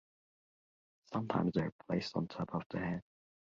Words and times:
Sometimes 1.13 1.51
they're 1.53 1.73
placed 1.87 2.15
on 2.17 2.27
top 2.27 2.55
of 2.55 2.63
the 2.71 2.79
head. 2.79 3.03